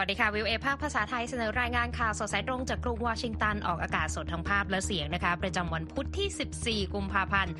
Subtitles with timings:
[0.00, 7.54] วัสดีค่ะ วิวเอภาคภาษาไทยเสนอรายงานข่าวสดสายตรงจากกรุงวอชิงตัน ออกอากาศสดทั้งภาพและเสียงนะคะ ประจำวันพุธที่ 14 กุมภาพันธ์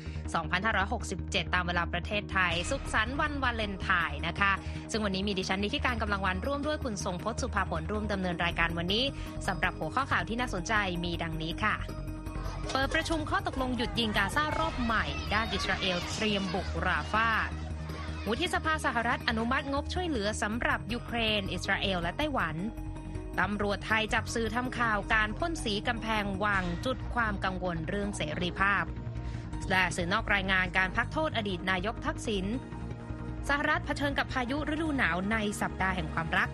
[0.69, 4.51] 2567 ตามเวลาประเทศไทย สุขสันต์วันวาเลนไทน์นะคะ
[4.91, 9.03] ซึ่งวันนี้มีดิฉันนิติการกำลังวันร่วมด้วยคุณทรงพจน์สุภาผลร่วมดำเนินรายการวันนี้
[9.47, 10.73] สำหรับหัวข้อข่าวที่น่าสนใจ
[11.05, 11.75] มีดังนี้ค่ะ
[12.71, 17.29] เปิดประชุมข้อตกลงหยุดยิงกาซารอบใหม่ ด้านอิสราเอลเตรียมบุกราฟา
[18.27, 22.55] วุฒิสภาสหรัฐอนุมัติงบช่วยเหลือสำหรับยูเครน อิสราเอล และไต้หวัน
[23.39, 28.83] ตำรวจไทยจับสื่อทำข่าวการพ่นสีกำแพงวังจุดความกังวลเรื่องเสรีภาพ
[29.69, 32.45] และสื่อนอกรายงานการพักโทษอดีตนายกทักษิณ
[33.49, 36.49] สหรัฐเผชิญกับพายุฤดูหนาวในสัปดาห์แห่งความรัก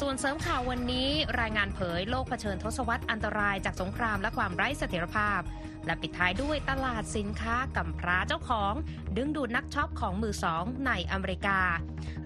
[0.00, 1.08] ส่วนเสริมข่าววันนี้
[1.40, 5.40] รายงานเผยโลกเผชิญทศวรรษอันตรายจากสงครามและความไร้เสถียรภาพ
[5.86, 8.74] และปิดท้ายด้วยตลาดสินค้ากำพร้าเจ้าของ
[9.16, 11.58] ดึงดูดนักช็อปของมือสองในอเมริกา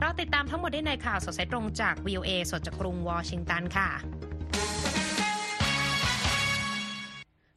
[0.00, 3.90] เราติดตามทั้งหมดได้ในข่าวสดสายตรงจาก VOA สดจากกรุงวอชิงตันค่ะ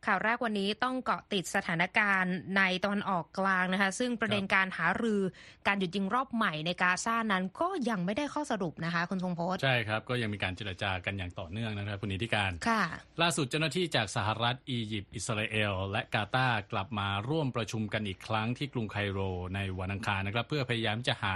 [0.08, 5.22] ข่าวแรกวันนี้ต้องเกาะติดสถานการณ์ในตอนออกกลางนะคะ ซึ่งประเด็นการหารือ
[5.68, 12.84] การหยุดยิงรอบใหม่ในกาซานั้นก็ยังไม่ได้ข้อสรุปนะคะคุณทรงพจน์ใช่ครับ ก็ยังมีการเจรจากันอย่างต่อเนื่องนะครับคุณนิติการค่ะ
[13.22, 19.20] ล่าสุดเจ้าหน้าที่จากสหรัฐอียิปต์อิสราเอล และกาตาร์กลับมาร่วมประชุมกันอีกครั้งที่กรุงไคโร
[19.56, 21.36] ในวันอังคารนะครับ เพื่อพยายามจะหา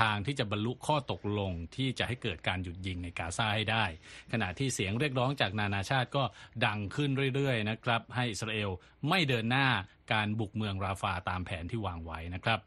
[0.00, 3.84] ทางที่จะบรรลุข้อตกลงที่จะให้เกิดการหยุดยิงในกาซาให้ได้
[4.32, 6.24] ขณะที่เสียงเรียกร้องจากนานาชาติก็
[6.66, 8.70] ดังขึ้นเรื่อยๆนะครับให้อิสราเอล
[9.08, 9.68] ไม่เดินหน้า
[10.12, 12.58] การบุกเมืองราฟาตามแผนที่วางไว้นะครับ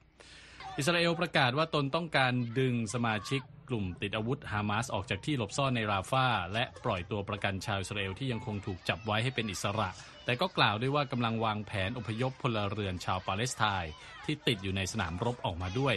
[0.78, 9.90] อิสราเอลประกาศว่าตนต้องการดึงสมาชิกกลุ่มติดอาวุธฮามาสออกจากที่หลบซ่อนในราฟาและปล่อยตัวประกันชาวอิสราเอลที่ยังคงถูกจับไว้ให้เป็นอิสระ
[10.26, 13.94] แต่ก็กล่าวด้วยว่ากำลังวางแผนอพยพพลเรือนชาวปาเลสไตน์
[14.26, 15.96] ที่ติดอยู่ในสนามรบออกมาด้วย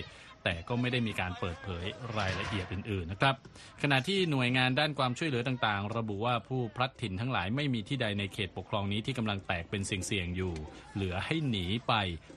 [0.48, 1.84] แต่ก็ไม่ได้มีการเปิดเผย
[2.18, 3.34] รายละเอียดอื่นๆนะครับ
[3.82, 10.54] ขณะที่หน่วยงานด้านความช่วยเหลือต่างๆ ระบุว่าผู้พลัดถิ่นทั้งหลายไม่มีที่ใดในเขตปกครองนี้ที่กำลังแตกเป็นเสี่ยงๆอยู่
[10.94, 11.92] เหลือให้หนีไป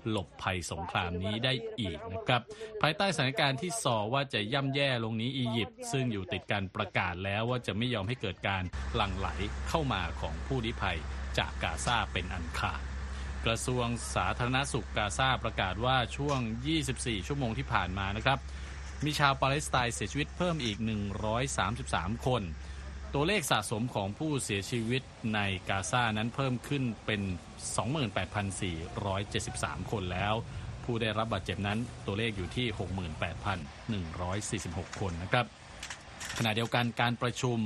[0.10, 2.42] หลบภัยสงครามนี้ได้อีกนะครับ
[2.82, 8.64] ภายใต้สถานการณ์ที่ส่อว่าจะย่ำแย่ลงนี้อียิปต์ซึ่งอยู่ติดการประกาศแล้วว่าจะไม่ยอมให้เกิดการ
[8.96, 9.28] หลั่งไหล
[9.70, 10.98] เข้ามาของผู้ลี้ภัย
[11.38, 12.91] จากกาซาเป็นอันขาด
[13.46, 16.40] กระทรวงสาธารณสุขกาซาประกาศว่าช่วง
[16.84, 18.40] 24 ชั่วโมงที่ผ่านมานะครับ
[19.06, 20.78] มีชาวปาเลสไตน์เสียชีวิตเพิ่มอีก
[21.52, 22.42] 133 คน
[23.14, 25.02] ตัวเลขสะสมของผู้เสียชีวิต
[25.36, 27.22] ในกาซานั้นเพิ่มขึ้นเป็น
[28.36, 30.34] 28,473 คนแล้ว
[30.84, 32.68] ผู้ได้รับบาดเจ็บนั้นตัวเลขอยู่ที่
[34.88, 35.46] 68,146 คนนะครับ
[36.38, 37.58] ขณะเดียวกันการประชุม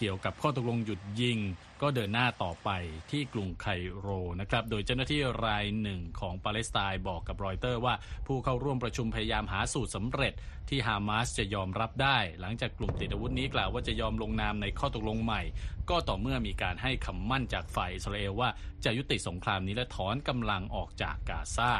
[0.00, 1.38] เกี่ยวกับข้อตกลงหยุดยิง
[1.82, 2.70] ก็เดินหน้าต่อไป
[3.10, 3.66] ที่กรุงไค
[3.98, 4.08] โร
[4.40, 7.94] นะครับโดยเจ้าหน้าที่รายหนึ่งของปาเลสไตน์บอกกับรอยเตอร์ว่า
[8.26, 10.32] ผู้เข้าร่วมประชุมพยายามหาสูตรสำเร็จ
[10.68, 15.42] ที่ฮามาสจะยอมรับได้ หลังจากกลุ่มติดอาวุธนี้กล่าวว่าจะยอมลงนามในข้อตกลงใหม่
[15.90, 18.48] ก็ต่อเมื่อมีการให้คำมั่นจากฝ่ายอิสราเอลว่า
[18.84, 21.72] จะยุติสงครามนี้และถอนกำลังออกจากกาซา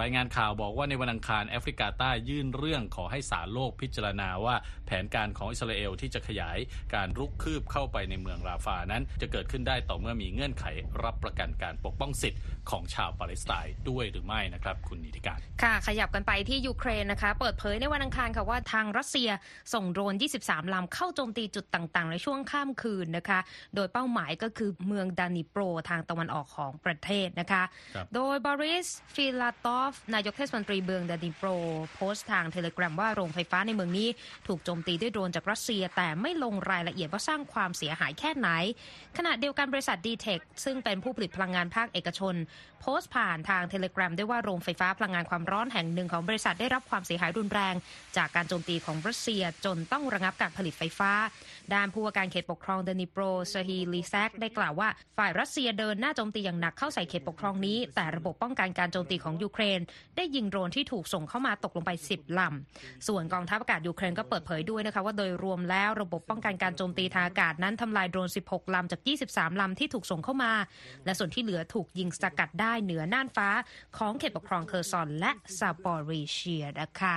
[0.00, 4.54] รายงานข่าวบอกว่าในวันอังคารแอฟริกาใต้ยื่นเรื่องขอให้ศาลโลกพิจารณาว่า
[4.86, 6.58] แผนการของอิสราเอลที่จะขยาย
[6.94, 10.64] การรุกคืบเข้าไปในเมืองราฟานั้น จะเกิดขึ้นได้ต่อเมื่อมีเงื่อนไข
[11.04, 19.30] รับประกันการปกป้องสิทธิ์ของชาวปาเลสไตน์ด้วยหรือไม่นะครับคุณนิติการ ค่ะ ขยับกันไปที่ยูเครนนะคะ เปิดเผยในวันอังคารค่ะว่าทางรัสเซีย
[19.74, 20.14] ส่งโดรน
[20.44, 23.38] 23 ลำเข้าโจมตีจุดต่างๆ ในช่วงข้ามคืนนะคะ
[23.74, 27.62] โดยเป้าหมายก็คือเมืองดนิโปรทางตะวันออกของประเทศนะคะ
[27.94, 31.48] ครับโดยบอริสฟิลาตอฟ นายกเทศมนตรีเมืองดนิโปร
[31.94, 34.08] โพสต์ทางเทเลแกรมว่าโรงไฟฟ้าในเมืองนี้
[34.46, 38.48] ถูกโจมตีด้วยโดรนจากรัสเซีย แต่ไม่ลงรายละเอียดว่าสร้างความเสียหายแค่ไหน
[39.16, 42.34] ขณะเดียวกันบริษัท DTEK ซึ่งเป็นผู้ผลิตพลังงานภาคเอกชน
[42.80, 47.74] โพสต์ผ่านทางเทเลแกรมด้วยว่าโรงไฟฟ้าพลังงานความร้อนแห่งหนึ่งของบริษัทได้รับความเสียหายรุนแรง
[48.16, 51.12] จากการโจมตีของรัสเซียจนต้องระงับการผลิตไฟฟ้า
[51.74, 54.88] ด้านผู้ว่าการเขตปกครองดนิโปรเซอร์ฮีย์ ลีซัคได้กล่าวว่า
[55.18, 59.80] ฝ่ายรัสเซียเดินหน้าโจมตีอย่างหนักเข้าใส่เขตปกครองนี้ แต่ระบบป้องกันการโจมตีของยูเครน
[60.16, 69.00] ได้ยิงโดรนที่ถูกส่งเข้ามาตกลงไป 10 ลำ ส่วนกองทัพอากาศยูเครนก็เปิดเผยด้วยนะคะว่าโดยรวมแล้วระบบป้องกันการโจมตีทางอากาศนั้นทำลายโดรน 16 ลำจาก
[69.30, 70.52] 23 ลำที่ถูกส่งเข้ามา
[71.04, 73.48] และส่วนที่เหลือถูกยิงสกัดได้เหนือน่านฟ้า
[73.98, 77.16] ของเขตปกครองเคอร์ซอนและซาปอริเชียนะคะ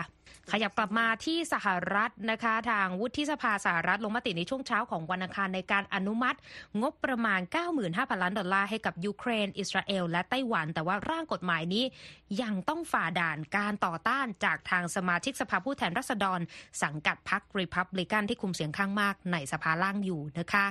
[0.52, 6.38] ขยับกลับมาที่สหรัฐนะคะ ทางวุฒิสภาสหรัฐลงมติในช่วงเช้าของวันอังคารในการอนุมัติ
[6.82, 7.40] งบประมาณ
[7.80, 11.86] 95,000 ล้านดอลลาร์ให้กับยูเครน อิสราเอล และไต้หวัน แต่ว่าร่างกฎหมายนี้
[12.42, 16.40] ยังต้องฝ่าด่านการต่อต้านจากทางสมาชิกสภาผู้แทนราษฎร
[16.84, 20.66] สังกัดพรรครีพับลิกันที่คุมเสียงข้างมากในสภาล่างอยู่นะคะ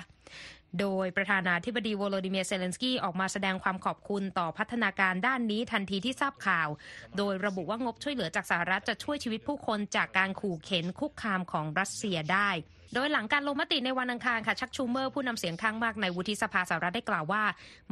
[0.81, 6.69] โดยประธานาธิบดีโวโลดิเมียร์ เซเลนสกี้ออกมาแสดงความขอบคุณต่อพัฒนาการด้านนี้ทันทีที่ทราบข่าว
[7.17, 12.50] โดยระบุว่างบช่วยเหลือจากสหรัฐจะช่วยชีวิตผู้คนจากการขู่เข็ญคุกคามของรัสเซียได้
[12.94, 17.43] โดยหลังการลงมติในวันอังคารค่ะชัค ชูเมอร์ผู้นำเสียงข้างมากในวุฒิสภาสหรัฐได้กล่าวว่า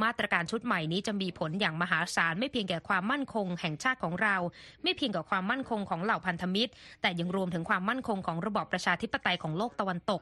[0.02, 4.36] มาตรการชุดใหม่นี้จะมีผลอย่างมหาศาลไม่เพียงแก่ความมั่นคงแห่งชาติของเรา
[4.82, 6.72] ไม่เพียงกับความมั่นคงของเหล่าพันธมิตร
[7.02, 10.20] แต่ยังรวมถึงความมั่นคงของระบอบประชาธิปไตยของโลกตะวันตก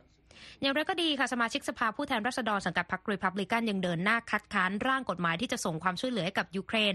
[0.62, 6.94] อย่างไรก็ดีค่ะสมาชิกสภาผู้แทนราษฎรสังกัดพรรครีพับลิกันยังเดินหน้าคัดค้านร่างกฎหมายที่จะส่งความช่วยเหลือให้กับยูเครน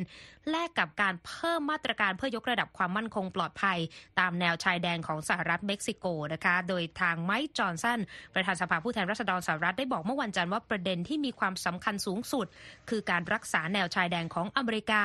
[0.50, 3.78] แลกกับการเพิ่มมาตรการเพื่อยกระดับความมั่นคงปลอดภัย
[4.20, 8.00] ตามแนวชายแดนของสหรัฐเม็กซิโกนะคะโดยทางไมค์จอห์นสัน
[8.34, 12.46] ประธานสภาผู้แทนราษฎรสหรัฐได้บอกเมื่อวันจันทร์ว่าประเด็นที่มีความสำคัญสูงสุด
[12.90, 15.04] คือการรักษาแนวชายแดนของอเมริกา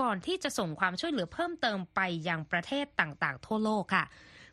[0.00, 4.04] ก่อนที่จะส่งความช่วยเหลือเพิ่มเติมไปยังประเทศต่างๆ ทั่วโลกค่ะ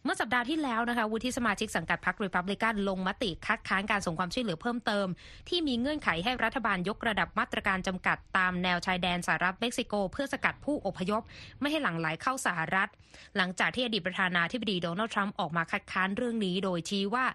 [0.03, 5.07] เมื่อสัปดาห์ที่แล้วนะคะวุฒิสมาชิกสังกัดพรรครีพับลิกันลงมติคัดค้านการส่งความช่วยเหลือเพิ่มเติม
[5.49, 11.21] ที่มีเงื่อนไขให้รัฐบาลยกระดับมาตรการจำกัดตามแนวชายแดนสหรัฐเม็กซิโก เพื่อสกัดผู้อพยพ
[11.59, 12.89] ไม่ให้หลั่งไหลเข้าสหรัฐ
[13.37, 17.25] หลังจากที่อดีตประธานาธิบดีโดนัลด์ทรัมป์ออกมาคัดค้านเรื่องนี้ โดยชี้ว่า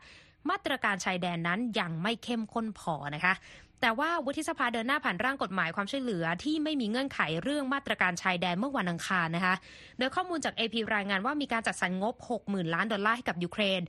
[0.51, 3.35] มาตรการชายแดนนั้นยังไม่เข้มข้นพอนะคะ
[3.81, 9.55] แต่ว่าวุฒิสภาเดินหน้าผ่านร่างกฎหมายความช่วยเหลือที่ไม่มีเงื่อนไขเรื่องมาตรการชายแดนเมื่อวันอังคารนะคะ
[9.99, 12.15] โดยข้อมูลจาก AP รายงานว่ามีการจัดสรรงบ
[12.45, 13.81] 60,000 ล้านดอลลาร์ให้กับยูเครน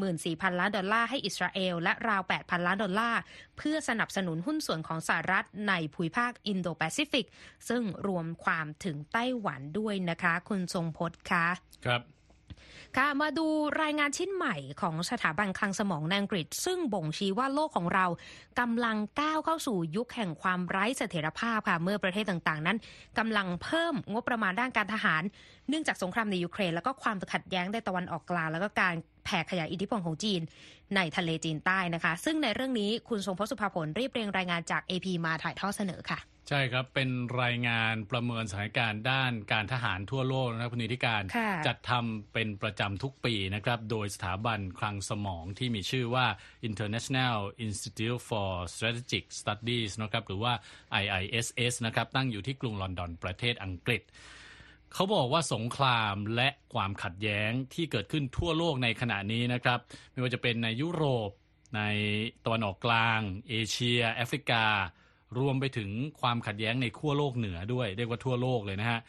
[0.00, 3.20] 14,000 ล้านดอลลาร์ให้อิสราเอล และราว 8,000 ล้านดอลลาร์
[3.58, 7.26] เพื่อสนับสนุนหุ้นส่วนของสหรัฐในภูมิภาคอินโดแปซิฟิก
[7.68, 11.46] ซึ่งรวมความถึงไต้หวันด้วยนะคะ คุณทรงพจน์คะ
[11.86, 12.02] ครับ
[12.98, 13.46] ค่ะมาดู
[13.82, 18.06] รายงานชิ้นใหม่ของสถาบันคลังสมองในอังกฤษ ซึ่งบ่งชี้ว่าโลกของเรา
[18.60, 22.78] กำลังก้าวเข้าสู่ยุคแห่งความไร้เสถียรภาพค่ะเมื่อประเทศต่างๆ นั้น
[23.18, 25.22] กำลังเพิ่มงบประมาณด้านการทหาร
[25.68, 28.94] เนื่องจากสงครามในยูเครน แล้วก็ความขัดแย้งในตะวันออกกลางแล้วก็การ
[29.24, 30.40] แผ่ขยายอิทธิพลของจีน
[30.96, 37.10] ในทะเลจีนใต้นะคะ ซึ่งในเรื่องนี้คุณทรงพจน์สุภาผลรีบเรียงรายงานจาก AP มาถ่ายทอดเสนอค่ะ ใช่ครับ เป็น
[37.42, 46.26] รายงานประเมินสถานการณ์ด้านการทหารทั่วโลกนะครับคุณนิติการค่ะจัดทำเป็นประจำทุกปีนะครับ โดยสถาบันคลังสมองที่มีชื่อว่า
[46.68, 50.52] International Institute for Strategic Studies นะครับ หรือว่า
[51.02, 54.02] IISS นะครับ ตั้งอยู่ที่กรุงลอนดอนประเทศอังกฤษ
[54.92, 59.78] เขาบอกว่าสงครามและความขัดแย้งที่เกิดขึ้นทั่วโลกในขณะนี้นะครับ
[60.12, 61.30] ไม่ว่าจะเป็นในยุโรป
[61.76, 61.82] ใน
[62.44, 64.64] ตะวันออกกลาง เอเชีย แอฟริกา
[65.38, 65.90] รวมไปถึง
[66.20, 69.00] ความขัดแย้งในขั้วโลกเหนือด้วย เรียกว่าทั่วโลกเลยนะฮะ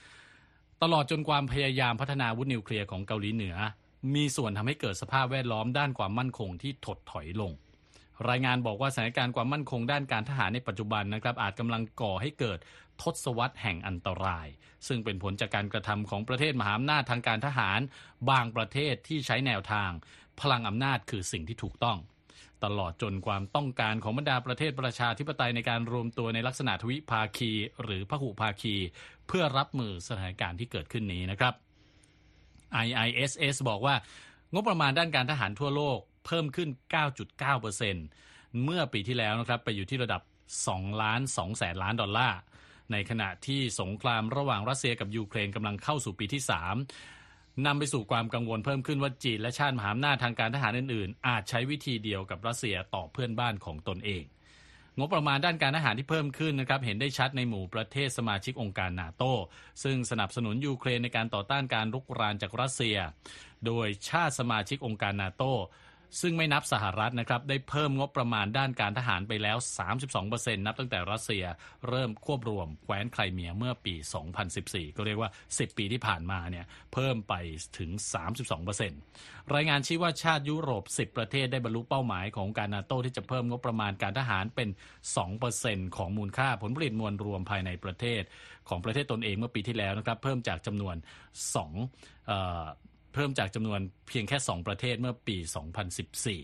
[0.83, 3.55] ตลอดจนความพยายามพัฒนาวุธนิวเคลียร์ของเกาหลีเหนือ
[4.15, 7.51] มีส่วนทำให้เกิดสภาพแวดล้อมด้านความมั่นคงที่ถดถอยลง
[8.29, 12.59] รายงานบอกว่าสถานการณ์ความมั่นคงด้านการทหารในปัจจุบันนะครับ อาจกำลังก่อให้เกิด
[13.01, 14.47] ทศวรรษแห่งอันตราย
[14.87, 17.79] ซึ่งเป็นผลจากการกระทำของประเทศมหาอำนาจทางการทหาร
[18.29, 19.91] บางประเทศที่ใช้แนวทาง
[20.41, 21.97] พลังอำนาจคือสิ่งที่ถูกต้อง
[22.63, 27.51] ตลอดจนความต้องการของบรรดาประเทศประชาธิปไตยในการรวมตัวในลักษณะทวิภาคี
[27.83, 28.75] หรือพหุภาคี
[29.27, 31.53] เพื่อรับมือสถานการณ์ที่เกิดขึ้นนี้นะครับ
[32.85, 33.95] IISS บอกว่า
[34.53, 36.69] งบประมาณด้านการทหารทั่วโลกเพิ่มขึ้น
[37.45, 40.21] 9.9%เมื่อปีที่แล้วนะครับไปอยู่ที่ระดับ
[40.61, 42.39] 2 ล้าน2แสนล้านดอลลาร์
[42.91, 47.14] ในขณะที่สงครามระหว่างรัสเซียกับยูเครนกำลังเข้าสู่ปีที่ 3
[47.65, 54.23] นำไปสู่ความกังวลเพิ่มขึ้นว่าจีนและชาติมหาอำนาจทางการทหารอื่นๆ อาจใช้วิธีเดียวกับรัสเซียต่อเพื่อนบ้านของตนเอง
[54.99, 59.23] งบประมาณด้านการทหารที่เพิ่มขึ้นนะครับเห็นได้ชัดในหมู่ประเทศสมาชิกองค์การนาโต
[59.83, 62.97] ซึ่งสนับสนุนยูเครนในการต่อต้านการรุกรานจากรัสเซีย
[63.65, 65.43] โดยชาติสมาชิกองค์การนาโต
[66.21, 69.57] ซึ่งไม่นับสหรัฐนะครับได้เพิ่มงบประมาณด้านการทหารไปแล้ว
[70.11, 71.43] 32%นับตั้งแต่รัสเซีย
[71.89, 73.95] เริ่มควบรวมแคว้นไครเมียเมื่อปี
[74.45, 77.33] 2014 ก็เรียกว่า 10 ปีที่ผ่านมาเนี่ยเพิ่มไป
[77.77, 77.89] ถึง
[78.71, 84.69] 32%รายงานชี้ว่าชาติยุโรป 10 ประเทศได้บรรลุเป้าหมายของการนาโตที่จะเพิ่มงบประมาณการทหารเป็น
[85.33, 88.23] 2%ของมูลค่าผลผลิตมวลรวมภายในประเทศ
[88.69, 95.37] ของประเทศตนเองเมื่อปีที่แล้วนะครับเพิ่มจากจำนวน2 เอ่อเพิ่มจากจำนวนเพียงแค่ 2 ประเทศเมื่อปี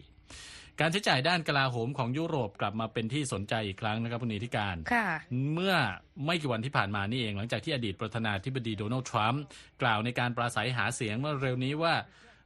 [0.02, 5.08] 2014 การใช้จ่ายด้านกลาโหมของยุโรปกลับมาเป็นที่สนใจอีกครั้งนะครับคุณนิติการค่ะ
[5.54, 5.76] เมื่อ
[6.26, 9.44] ไม่กี่วันที่ผ่านมานี่เอง หลังจากที่อดีตประธานาธิบดีโดนัลด์ทรัมป์
[9.82, 11.96] กล่าวในการปราศัยหาเสียงเมื่อเร็วนี้ว่า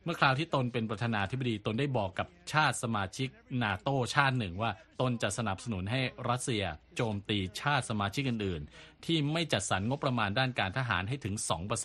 [0.04, 3.30] เมื่อคราวที่ตนเป็นประธานาธิบดีตนได้บอกกับชาติสมาชิก
[3.64, 6.64] นาโตชาติหนึ่งว่า ตนจะสนับสนุนให้รัสเซีย
[6.96, 11.36] โจมตีชาติสมาชิกอื่น ๆ ที่ไม่จัดสรรงบประมาณด้านการทหารให้ถึง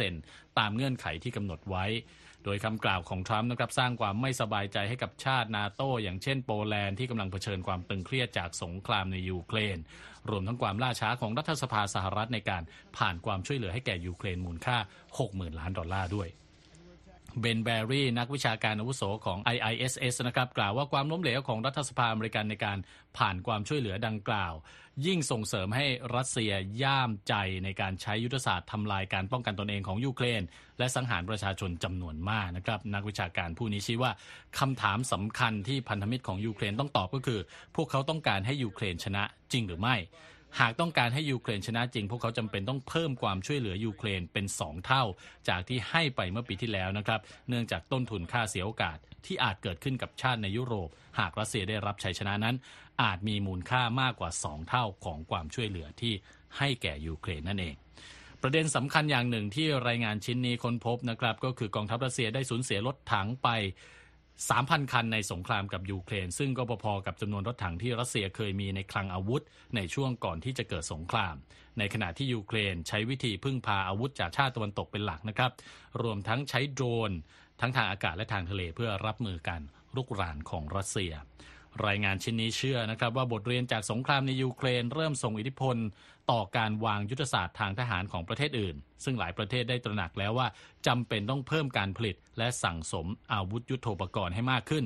[0.05, 1.87] 2%ตามเงื่อนไขที่กำหนดไว้
[2.45, 9.79] โดยคำกล่าวของทรัมป์นะครับสร้างความไม่สบายใจให้กับชาตินาโตอย่างเช่นโปแลนด์ที่กำลังเผชิญความตึงเครียดจากสงครามในยูเครน
[10.31, 12.63] รวมทั้งความล่าช้าของรัฐสภาสหรัฐในการ
[12.97, 14.77] ผ่านความช่วยเหลือให้แก่ยูเครนมูลค่า
[15.19, 16.29] 60,000 ล้านดอลลาร์ด้วย
[17.41, 22.79] เบนแบร์รีนักวิชาการอาวุโสของ IISS นะครับกล่าวว่าความล้มเหลวของรัฐสภาอเมริกันในการ
[23.19, 24.55] ผ่านความช่วยเหลือดังกล่าว
[25.07, 27.35] ยิ่งส่งเสริมให้รัสเซียย่ามใจ
[27.65, 30.43] ในการใช้ยุทธศาสตร์ทำลายการป้องกันตนเองของยูเครน
[30.79, 34.13] และสังหารประชาชนจำนวนมากนะครับนักวิชาการผู้นี้ชี้ว่า
[34.59, 37.41] คำถามสำคัญที่พันธมิตรของยูเครนต้องตอบก็คือ
[37.77, 39.23] พวกเขาต้องการให้ยูเครนชนะ
[39.53, 39.97] จริงหรือไม่
[40.59, 45.05] หากต้องการให้ยูเครนชนะจริง พวกเขาจำเป็นต้องเพิ่มความช่วยเหลือยูเครนเป็น 2 เท่า
[45.49, 50.89] จากที่ให้ไปเมื่อปีที่แล้วนะครับ เนื่องจากต้นทุนค่าเสียโอกาสที่อาจเกิดขึ้นกับชาติในยุโรป
[51.19, 52.57] หากรัสเซียได้รับชัยชนะนั้น
[53.03, 56.13] อาจมีมูลค่ามากกว่า 2 เท่าของความช่วยเหลือที่
[56.59, 57.75] ให้แก่ยูเครนนั่นเอง
[58.43, 63.49] ประเด็นสำคัญอย่างหนึ่งที่รายงานชิ้นนี้ค้นพบนะครับ ก็คือกองทัพรัสเซียได้สูญเสียรถถังไป
[64.49, 69.43] 3,000 คันในสงครามกับยูเครน ซึ่งก็พอๆกับจำนวนรถถังที่รัสเซียเคยมีในคลังอาวุธ
[69.77, 71.35] ในช่วงก่อนที่จะเกิดสงคราม
[71.79, 75.51] ในขณะที่ยูเครนใช้วิธีพึ่งพาอาวุธจากชาติตะวันตกเป็นหลักนะครับ
[76.03, 77.13] รวมทั้งใช้โดรน
[77.61, 79.63] ทั้งทางอากาศและทางทะเลเพื่อรับมือการ
[79.97, 81.13] รุกรานของรัสเซีย
[81.87, 85.77] รายงานชิ้นนี้เชื่อนะครับว่าบทเรียนจากสงครามในยูเครนเริ่มส่งอิทธิพล
[86.31, 90.49] ต่อการวางยุทธศาสตร์ทางทหารของประเทศอื่น ซึ่งหลายประเทศได้ตระหนักแล้วว่า
[90.87, 94.85] จำเป็นต้องเพิ่มการผลิต และสั่งสมอาวุธยุโทโธปกรณ์ให้มากขึ้น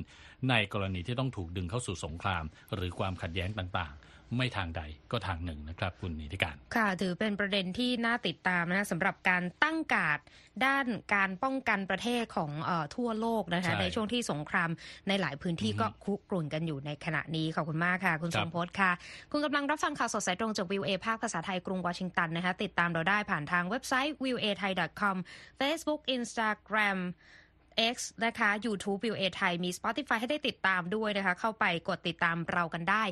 [0.51, 3.95] ในกรณีที่ต้องถูกดึงเข้าสู่สงคราม หรือความขัดแย้งต่าง
[4.37, 10.19] ไม่ทางใดก็ทางหนึ่งนะครับ คุณนิติการ ค่ะ ถือเป็นประเด็นที่น่าติดตามนะสำหรับการตั้งการด
[10.67, 14.71] ด้านการป้องกันประเทศของเออทั่วโลกนะคะใช่ในช่วงที่สงคราม
[15.09, 18.93] ในหลายพื้นที่อือฮึก็คุกรุ่นกันอยู่ในขณะนี้ขอบคุณมากค่ะ คุณครัสบมพศค่ะ
[19.33, 25.17] คุณกำลังรับฟังข่าวสดสายตรงจากวิวเอภาคภาษาไทยกรุงวอชิงตันนะคะติดตามเราได้ผ่านทางเว็บไซต์ v i e w a thai com
[25.61, 26.99] Facebook Instagram
[27.95, 33.04] X นะคะ YouTube v i e w a ไทยมี Spotify ให้ได้ติดตามด้วยนะคะ เข้าไปกดติดตามเรากันได้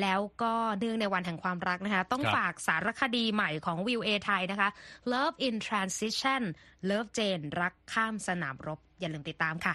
[0.00, 4.68] แล้วก็เนื่องในวันแห่งความรักนะคะ ต้องครับฝากสารคดีใหม่ของ v i e w a ไทยนะคะ
[5.12, 6.42] Love in Transition
[6.90, 9.72] Love Jane รักข้ามสนามรบ อย่าลืมติดตามค่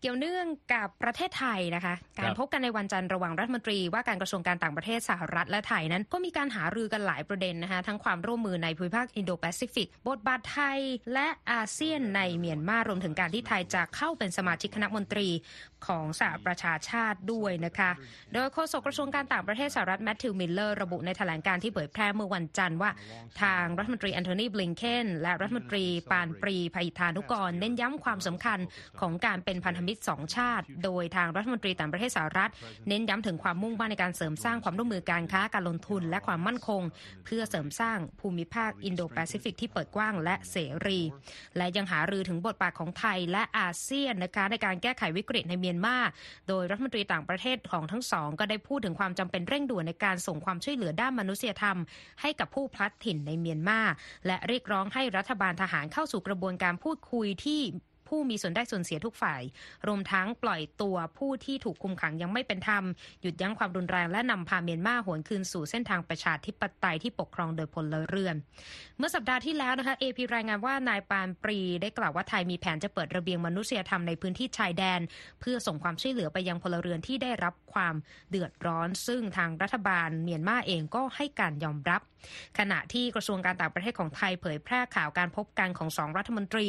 [0.00, 10.80] เกี่ยวเนื่องกับประเทศไทยนะคะ การพบกันในวันจันทร์ระหว่างรัฐมนตรีว่าการกระทรวงการต่างประเทศสหรัฐและไทยนั้น ก็มีการหารือกันหลายประเด็นนะคะทั้งความร่วมมือในภูมิภาคอินโดแปซิฟิก บทบาทไทย
[11.14, 15.28] และอาเซียนในเมียนมารวมถึงการที่ไทยจะเข้าเป็นสมาชิกคณะมนตรี
[15.86, 17.90] ของสหประชาชาติด้วยนะคะ
[18.34, 22.90] โดยโฆษกกระทรวงการต่างประเทศสหรัฐแมทธิวมิลเลอร์ระบุในแถลงการณ์ที่เผยแพร่เมื่อวันจันทร์ว่า
[23.42, 28.58] ทางรัฐมนตรีแอนโทนีบลิงเคนและรัฐมนตรีปานปรีย์ พหิทธานุกรเน้นย้ำความสำคัญ
[29.00, 32.50] ของการเป็นพันธมิตรสองชาติ โดยทางรัฐมนตรีต่างประเทศสหรัฐ
[32.88, 36.82] เน้นย้ำถึงความมุ่งมั่นในการเสริมสร้างความร่วมมือการค้าการลงทุน และความมั่นคง
[37.24, 40.56] เพื่อเสริมสร้างภูมิภาคอินโดแปซิฟิกที่เปิดกว้างและเส
[40.86, 41.00] รี
[41.56, 45.96] และยังหารือถึงบทบาทของไทยและอาเซียนนะคะในการแก้ไขวิกฤตในเมียนมา
[46.48, 51.76] โดยรัฐมนตรีต่างประเทศของทั้งสองก็ได้พูดถึงความจำเป็นเร่งด่วนในการส่งความช่วยเหลือด้านมนุษยธรรม
[52.20, 53.80] ให้กับผู้พลัดถิ่นในเมียนมา
[54.26, 57.60] และเรียกร้องให้รัฐบาลทหารเข้าสู่กระบวนการพูดคุยที่
[58.10, 59.42] ผู้มีส่วนได้ส่วนเสียทุกฝ่าย
[59.86, 62.84] รวมทั้งปล่อยตัวผู้ที่ถูกคุมขังอย่างไม่เป็นธรรม
[63.22, 68.36] หยุดยั้งความรุนแรงและนำพาเมียนมาหวนคืนสู่เส้นทางประชาธิปไตยที่ปกครองโดยพลเรือน
[68.98, 75.00] เมื่อสัปดาห์ที่แล้วนะคะเอพีรายงานว่านายปานปรีได้กล่าวว่าไทยมีแผนจะเปิดระเบียงมนุษยธรรมในพื้นที่ชายแดน
[75.40, 77.94] เพื่อส่งความช่วยเหลือไปยังพลเรือนที่ได้รับความ
[78.30, 82.00] เดือดร้อน ซึ่งทางรัฐบาลเมียนมาเองก็ให้การยอมรับ
[82.58, 86.68] ขณะที่กระทรวงการต่างประเทศของไทยเผยแพร่ข่าวการพบกันของสองรัฐมนตรี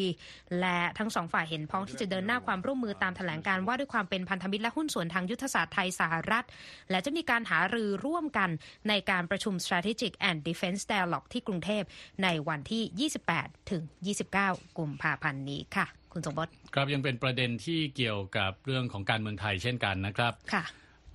[0.60, 6.46] และทั้งสองฝ่ายเห็นพ้องที่จะเดินหน้าความร่วมมือตามแถลงการว่าด้วยความเป็นพันธมิตรและหุ้นส่วนทางยุทธศาสตร์ไทยสหรัฐ
[6.90, 8.50] และจะมีการหารือร่วมกัน
[8.90, 11.84] ในการประชุม strategic and defense dialogue ที่กรุงเทพ
[12.24, 13.82] ในวันที่ 28 ถึง
[14.30, 20.64] 29 กุมภาพันธ์นี้ค่ะ คุณสมบัติครับยังเป็นประเด็นที่เกี่ยวกับเรื่องของการเมืองไทยเช่นกันนะครับค่ะ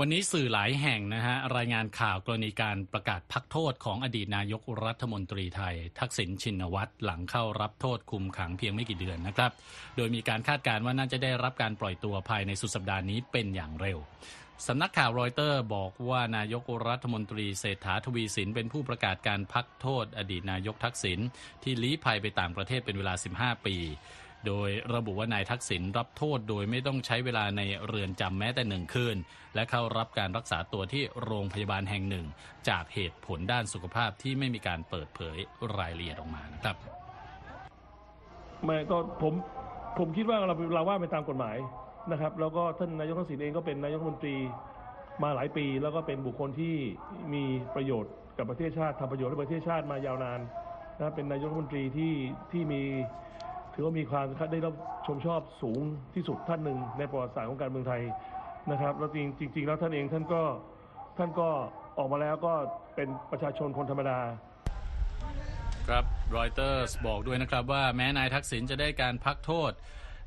[0.01, 9.51] วันนี้สื่อหลายแห่งนะฮะรายงานข่าวกรณีการประกาศพักโทษของอดีตนายกรัฐมนตรีไทย ทักษิณชินวัตรหลังเข้ารับโทษคุมขังเพียงไม่กี่เดือนนะครับ
[9.97, 13.99] โดยมีการคาดการณ์ว่าน่าจะได้รับการปล่อยตัวภายในสุดสัปดาห์นี้เป็นอย่างเร็ว
[14.67, 21.19] สำนักข่าวรอยเตอร์บอกว่านายกรัฐมนตรีเศรษฐาทวีสินเป็นผู้ประกาศการพักโทษ อดีตนายกทักษิณ
[21.63, 23.77] ที่ลี้ภัยไปต่างประเทศเป็นเวลา 15 ปี
[24.47, 29.17] โดยระบุว่านายทักษิณรับโทษโดยไม่ต้องใช้เวลาในเรือนจำแม้แต่หนึ่งคืน
[29.55, 32.27] และเข้ารับการรักษาตัวที่โรงพยาบาลแห่งหนึ่ง
[32.69, 35.37] จากเหตุผลด้านสุขภาพที่ไม่มีการเปิดเผย
[35.79, 36.77] รายละเอียดออกมานะครับ
[38.65, 39.35] ไม่ก็ผม
[39.99, 41.57] ผมคิดว่าเราเราว่าไปตามกฎหมาย
[42.13, 44.37] นะครับ แล้วก็ท่านนายกทักษิณเองก็เป็นนายกรัฐมนตรี
[45.23, 46.75] มาหลายปี แล้วก็เป็นบุคคลที่
[47.35, 50.41] มีประโยชน์กับประเทศชาติทำประโยชน์ให้ประเทศชาติมายาวนาน
[50.97, 52.15] นะครับเป็นนายกรัฐมนตรีที่
[52.53, 52.83] ที่มี
[53.77, 54.75] ถือว่ามีความได้รับ
[55.07, 55.81] ชมชอบสูง
[56.15, 58.03] ที่สุดท่านหนึ่งในประวัติศาสตร์ของการเมืองไทย
[58.71, 60.43] นะครับแล้วจริงจริงแล้วท่านเองท่านก็
[61.19, 61.49] ท่านก็
[61.99, 62.53] ออกมาแล้วก็
[62.95, 64.19] เป็นประชาชนคนธรรมดา
[65.89, 66.05] ครับ
[66.37, 69.73] รอยเตอร์สบอกด้วยนะครับว่าแม้นายทักษิณจะได้การพักโทษ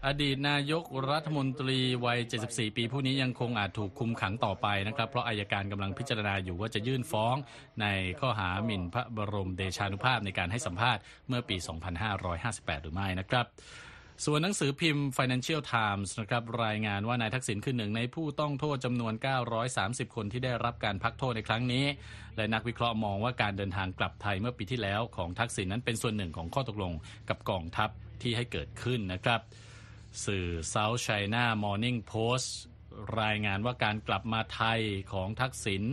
[0.08, 7.36] อดีตนายกรัฐมนตรีวัย 74 ปีผู้นี้ยังคงอาจถูกคุมขังต่อไปนะครับ เพราะอายการกำลังพิจารณาอยู่ว่าจะยื่นฟ้อง
[7.82, 7.86] ใน
[8.20, 11.58] ข้อหาหมิ่นพระบรมเดชานุภาพในการให้สัมภาษณ์เมื่อปี
[12.20, 13.46] 2558 หรือไม่นะครับ
[14.26, 19.14] ส่วนหนังสือพิมพ์ Financial Times นะครับรายงานว่านายทักษิณคือหนึ่งในผู้ต้องโทษจำนวน
[19.66, 21.86] 930 คนที่ได้รับการพักโทษในครั้งนี้
[22.38, 26.94] และนักวิเคราะห์มองว่าการเดินทางกลับไทยเมื่อปีที่แล้วของทักษิณนั้นเป็นส่วนหนึ่งของข้อตกลง
[27.30, 27.90] กับกองทัพ
[28.22, 29.42] ที่ให้เกิดขึ้นนะครับ
[30.26, 32.50] สื่อ South China Morning Post
[33.22, 34.82] รายงานว่าการกลับมาไทย
[35.14, 35.84] ของทักษิณ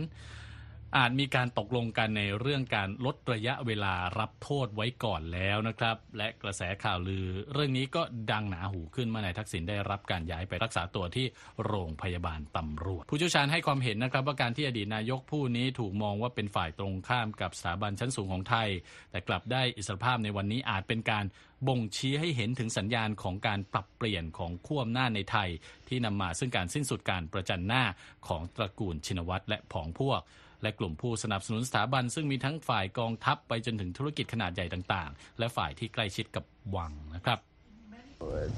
[0.97, 11.25] อาจมีการตกลงกันในเรื่องการลดระยะเวลารับโทษไว้ก่อนแล้วนะครับ และกระแสข่าวลือ เรื่องนี้ก็ดังหนาหูขึ้นเมื่อนายทักษิณได้รับการย้ายไปรักษาตัวที่
[11.65, 18.69] โรงพยาบาลตำรวจ ผู้เชี่ยวชาญให้ความเห็นนะครับ ว่าการที่อดีตนายกผู้นี้ถูกมองว่าเป็นฝ่ายตรงข้ามกับสถาบันชั้นสูงของไทย
[19.11, 21.25] แต่กลับได้อิสรภาพในวันนี้อาจเป็นการ
[21.67, 25.49] บ่งชี้ให้เห็นถึงสัญญาณของการปรับเปลี่ยนของขั้วอำนาจในไทย
[25.87, 27.83] ที่นำมาซึ่งการสิ้นสุดการประจันหน้า
[28.27, 30.21] ของตระกูลชินวัตรและผองพวก
[30.61, 36.43] และกลุ่มผู้สนับสนุนสถาบัน ซึ่งมีทั้งฝ่ายกองทัพไปจนถึงธุรกิจขนาดใหญ่ต่างๆ และฝ่ายที่ใกล้ชิดกับ
[36.75, 37.39] วังนะครับ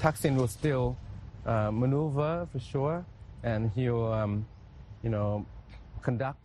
[0.02, 0.96] Thaksin will still
[1.52, 3.04] uh, maneuver for sure,
[3.42, 4.46] and he'll, um,
[5.04, 5.44] you know,
[6.02, 6.44] conduct.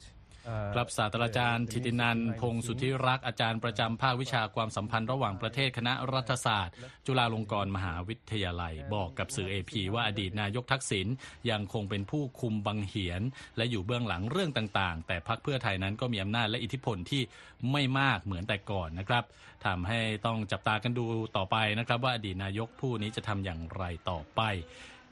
[0.76, 6.76] ครับศาสตราจารย์ธิตินันพงศ์สุทธิรักษ์อาจารย์ประจำภาควิชาความสัมพันธ์ระหว่างประเทศคณะรัฐศาสตร์
[7.06, 11.08] จุฬาลงกรณ์มหาวิทยาลัย บอกกับสื่อเอพีว่าอดีตนายกทักษิณ
[11.50, 13.22] ยังคงเป็นผู้คุมบังเหียน
[13.58, 17.22] และอยู่เบื้องหลังเรื่องต่างๆ แต่พรรคเพื่อไทยนั้นก็มีอำนาจและอิทธิพลที่
[17.72, 19.24] ไม่มากเหมือนแต่ก่อนนะครับ
[19.66, 21.06] ทำให้ต้องจับตากันดู
[21.38, 24.42] ต่อไปนะครับ ว่าอดีตนายกผู้นี้จะทำอย่างไรต่อไป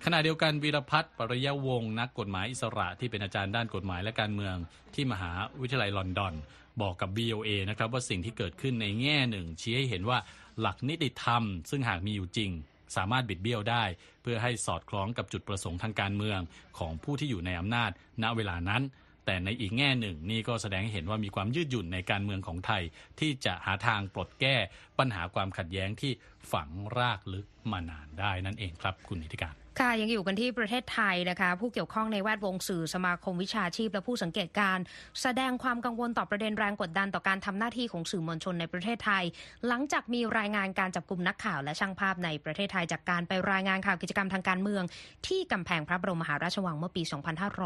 [0.06, 4.56] ขณะเดียวกันวีรพัฒน์ปริยวงศ์นักกฎหมายอิสระที่เป็นอาจารย์ด้านกฎหมายและการเมือง
[4.96, 5.32] ที่มหา
[5.62, 6.34] วิทยาลัยลอนดอน
[6.82, 10.18] บอกกับ BOA นะครับว่าสิ่งที่เกิดขึ้นในแง่หนึ่ง ชี้ให้เห็นว่า
[10.60, 12.52] หลักนิติธรรม ซึ่งหากมีอยู่จริง
[12.96, 13.84] สามารถบิดเบี้ยวได้
[14.22, 16.40] เพื่อให้สอดคล้องกับจุดประสงค์ทางการเมือง
[16.80, 17.92] ของผู้ที่อยู่ในอำนาจ
[18.24, 18.82] ณเวลานั้น
[19.26, 22.84] แต่ในอีกแง่หนึ่งนี่ก็แสดงให้เห็นว่ามีความยืดหยุ่นในการเมืองของไทย
[23.20, 24.56] ที่จะหาทางปลดแก้
[25.00, 26.12] ปัญหาความขัดแย้งที่
[26.52, 34.84] ฝังรากลึกมานานได้นั่นเองครับคุณนิติการ ค่ะยังอยู่กันที่ประเทศไทยนะคะ ผู้เกี่ยวข้องในแวดวงสื่อสมาคมวิชาชีพ และผู้สังเกตการณ์
[35.22, 39.24] แสดงความกังวลต่อประเด็นแรงกดดันต่อการทำหน้าที่ของสื่อมวลชนในประเทศไทย
[39.68, 44.84] หลังจากมีรายงานการจับกลุ่มนักข่าวและช่างภาพในประเทศไทยจากการไปรายงานข่าวกิจกรรมทางการเมือง
[45.28, 47.04] ที่กำแพงพระบรมมหาราชวังเมื่อปี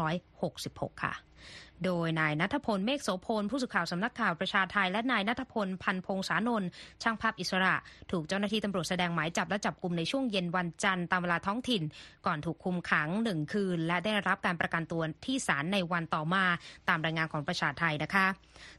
[0.00, 1.14] 2566 ค่ะ
[1.84, 6.68] โดยนายนัทพลเมฆโสพลผู้สื่อข่าวสำนักข่าวประชาไทย และนายนัทพลพันพงษานนท์
[7.02, 7.74] ช่างภาพอิสระ
[8.10, 11.82] ถูกเจ้าหน้าที่ตำรวจแสดงหมายจับและจับกลุ่มในช่วงเย็นวันจันทร์ตามเวลาท้องถิ่น
[12.26, 16.44] ก่อนถูกคุมขังหนึ่งคืน และได้รับการประกันตัวที่ศาลในวันต่อมา
[16.88, 18.26] ตามรายงานของประชาไทยนะคะ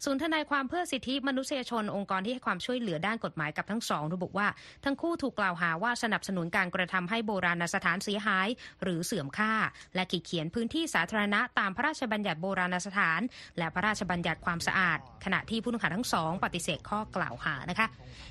[0.06, 4.48] ศูนย์ทนายความเพื่อสิทธิมนุษยชนองค์กรที่ให้ความช่วยเหลือด้านกฎหมายกับทั้งสองระบุว่า
[4.86, 8.48] ทั้งคู่ถูกกล่าวหาว่าสนับสนุนการกระทำให้โบราณสถานเสียหาย
[8.84, 9.54] หรือเสื่อมค่า
[9.96, 13.20] และขีดเขียนพื้นที่สาธารณะตามพระราชบัญญัติโบราณสถาน
[13.58, 17.88] และพระราชบัญญัติความสะอาด ขณะที่ผู้ต้องหาทั้งสองปฏิเสธข้อกล่าวหานะคะ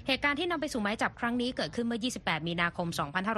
[0.07, 2.89] เหตุการณ์ที่นำไปสู่หมายจับครั้งนี้เกิดขึ้นเมื่อ 28 มีนาคม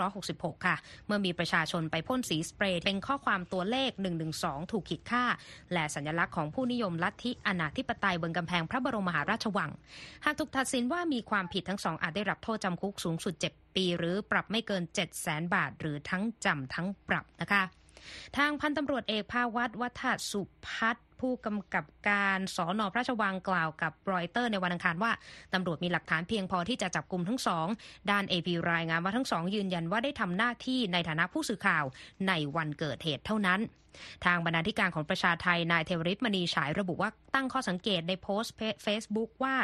[0.08, 3.90] 2566 ค่ะ เมื่อมีประชาชนไปพ่นสีสเปรย์เป็นข้อความตัวเลข
[4.30, 5.24] 112 ถูกขีดค่า
[5.72, 9.70] และสัญลักษณ์ของผู้นิยมลัทธิอนาธิปไตยบนกำแพงพระบรมมหาราชวัง
[10.24, 17.62] หากถูกตัดสินว่ามีความผิดทั้งสองอาจได้รับโทษจำคุกสูงสุด 7 ปี หรือปรับไม่เกิน 7 0 0 0 0 0 บาท หรือทั้งจำทั้งปรับนะคะ
[18.36, 25.12] ทางพันตำรวจเอกภาวัตวัฒสุพัฒ ผู้กำกับการสอนอพระราชวังกล่าวกับรอยเตอร์ในวันอังคารว่า
[25.54, 27.66] ตำรวจมีหลักฐานเพียงพอที่จะจับกลุ่มทั้งสอง
[28.10, 31.84] ด้านเอพีรายงานว่าทั้งสองยืนยันว่าได้ทำหน้าที่ในฐานะผู้สื่อข่าว
[32.28, 33.60] ในวันเกิดเหตุเท่านั้น
[34.24, 39.54] ทางบรรณาธิการของประชาไทยนายเทวริศมณีฉายระบุว่าตั้งข้อสังเกตในโพสต์เฟซบุ๊กว่า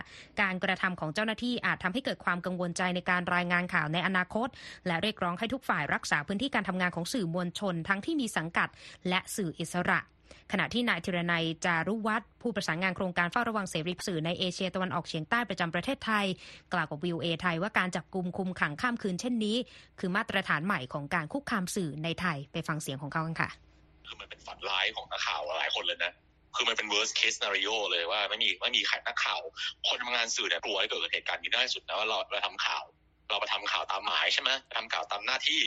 [0.41, 4.49] การกระทำของเจ้าหน้าที่อาจทำให้เกิดความกังวลใจในการรายงานข่าวในอนาคต
[4.87, 8.69] และเรียกร้องให้ทุกฝ่ายรักษาพื้นที่การทำงานของสื่อมวลชนทั้งที่มีสังกัด
[9.09, 10.01] และสื่ออิสระ
[10.53, 16.27] ขณะที่นายธีรนัยจารุวัสตร์ผู้ประสานงานโครงการเฝ้าระวังเสรีสื่อในเอเชียตะวันออกเฉียงใต้ประจำประเทศไทย
[16.73, 19.57] กล่าวกับวีโอเอไทยว่าการจับกลุ่มคุมขังข้ามคืนเช่นนี้
[20.01, 23.51] คือมาตรฐานใหม่ของการคุกคามสื่อในไทยไปฟังเสียงของเขากันค่ะ
[24.07, 26.13] คือมันเป็นฝันร้ายของนักข่าวหลายคนเลยนะ
[26.57, 29.41] คือมันเป็น worst case scenario เลยว่าไม่มีไม่มีใครนักข่าว
[29.89, 32.85] คนทำงานสื่อเนี่ยกลัวให้เกิดเหตุการณ์นี้ได้สุดนะว่าเราเราทำข่าว
[33.31, 35.61] เราไปทำข่าวตามหมายใช่ไหมทำข่าวตามหน้าที่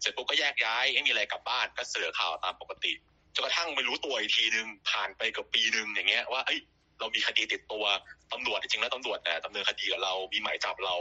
[0.00, 2.92] เสร็จปุ๊บก็แยกย้ายไม่มีอะไรกลับบ้านก็เสือข่าวตามปกติ
[3.34, 6.60] จนกระทั่งไม่รู้ตัวอีกทีนึงผ่านไปเกับปีหนึ่งอย่างเงี้ยว่าเอ้ย
[7.00, 7.84] เรามีคดีติดตัว
[8.32, 10.94] ตำรวจจริงๆแล้วตำรวจเนี่ดำเนินคดีกับเรา มีหมายจับเรา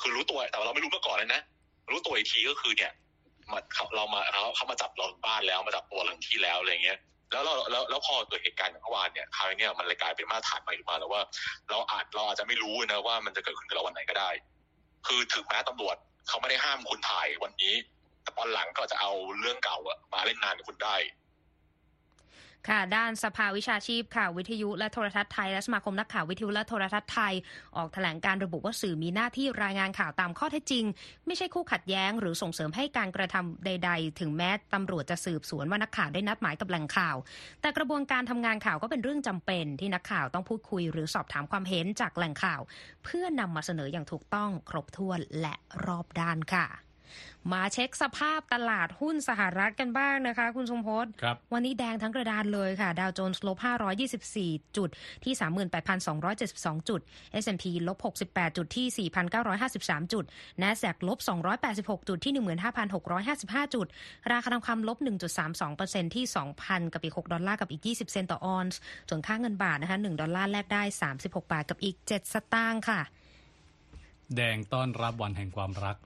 [0.00, 1.40] คือรู้ตัวแต่เราไม่รู้มาก่อนเลยนะ
[1.90, 2.92] รู้ตัวอีกทีก็คือเนี่ย
[3.52, 6.98] มาเขาเรามาเขาเขามาจับเราบ้านแล้วมาจับตัวเราที่แล้วอะไรเงี้ย
[7.32, 11.22] แล้วเราแล้วแล้วพอเกิดเหตุการณ์อย่างเมื่อวานเนี่ยคราวนี้เนี่ยมันเลยกลายเป็นมาตรฐานใหม่มาแล้วว่า
[11.70, 14.30] เราอาจเราอาจจะไม่รู้นะว่ามันจะเกิดขึ้นกับเราวันไหนก็ได้
[15.06, 15.96] คือถึงแม้ตำรวจ
[16.28, 17.74] เขาไม่ได้ห้ามคุณถ่ายวันนี้
[18.22, 20.96] แต่ตอนหลังก็จะเอาเรื่องเก่าอะมาเล่นงานกับคุณได้
[22.68, 27.34] ค่ะ ด้านสภาวิชาชีพข่าววิทยุและโทรทัศน์ไทยและสมาคมนักข่าววิทยุและโทรทัศน์ไทย
[27.76, 30.84] ออกแถลงการระบุว่าสื่อมีหน้าที่รายงานข่าวตามข้อเท็จจริง
[31.26, 37.16] ไม่ใช่คู่ขัดแย้ง หรือส่งเสริมให้การกระทำใด ๆ ถึงแม้ตำรวจจะสืบสวนว่านักข่าวได้นัดหมายกับแหล่งข่าว
[37.60, 42.60] แต่กระบวนการทำงานข่าวก็เป็นเรื่องจำเป็น ที่นักข่าวต้องพูดคุย หรือสอบถามความเห็นจากแหล่งข่าว
[43.04, 45.54] เพื่อนำมาเสนออย่างถูกต้องครบถ้วนและ
[45.86, 46.85] รอบด้านค่ะ
[47.52, 53.58] มาเช็คสภาพตลาดหุ้นสหรัฐกันบ้างนะคะ คุณสมพศครับวันนี้แดงทั้งกระดานเลยค่ะ ดาวโจนส์ลบ
[54.16, 54.90] 524 จุด
[55.24, 55.34] ที่
[56.10, 57.00] 38,272 จุด
[57.42, 59.08] S&P ลบ 68 จุดที่
[59.60, 60.24] 4,953 จุด
[60.62, 61.18] NASDAQ ลบ
[61.64, 62.32] 286 จุดที่
[63.04, 63.86] 15,655 จุด
[64.32, 64.98] ราคาทองคำลบ
[65.56, 66.24] 1.32%ที่
[66.60, 70.82] 2,000 กับอีก 6 ดอลลาร์กับอีก 20 เซนต์ต่อออนซ์ส่วนค่าเงินบาทนะคะ 1 ดอลลาร์แลกได้
[71.16, 73.00] 36 บาทกับอีก 7 สตางค์ค่ะ
[74.36, 75.96] แดงต้อนรับวันแห่งความรัก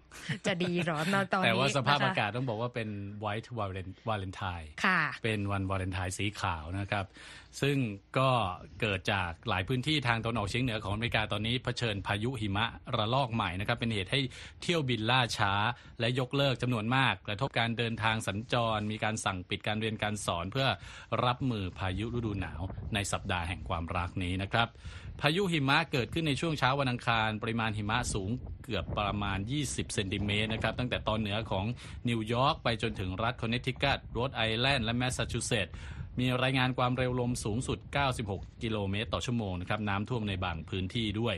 [0.46, 2.88] จะดีเหรอตอนตอนนี้แต่ว่าสภาพนะคะอากาศต้องบอกว่าเป็น
[3.24, 3.48] white
[4.08, 7.04] valentine ค่ะเป็นวันวาเลนไทน์สีขาวนะครับ
[7.62, 7.76] ซึ่ง
[8.18, 8.30] ก็
[8.80, 14.20] เกิดจากหลายพื้นที่ทางตะวันออกเฉียงเหนือของอเมริกาตอนนี้เผชิญพายุหิมะระลอกใหม่นะครับ เป็นเหตุให้
[14.62, 15.52] เที่ยวบินล่าช้า
[16.00, 20.68] และยกเลิกจำนวนมากกระทบการเดินทางสัญจร มีการสั่งปิดการเรียนการสอนเพื่อ
[21.24, 22.60] รับมือพายุฤดูหนาว
[22.94, 24.68] ในสัปดาห์แห่งความรักนี้นะครับ
[25.20, 28.30] พายุหิมะเกิดขึ้นในช่วงเช้าวันอังคาร ปริมาณหิมะสูง
[28.64, 31.64] เกือบประมาณ 20 เซนติเมตรนะครับ ตั้งแต่ตอนเหนือของ
[32.08, 35.74] นิวยอร์กไปจนถึงรัฐคอนเนตทิคัตโรดไอแลนด์และแมสซาชูเซตส์
[36.20, 37.78] มีรายงานความเร็วลมสูงสุด
[38.20, 41.36] 96 กิโลเมตรต่อชั่วโมงนะครับน้ำท่วมในบางพื้นที่ด้วย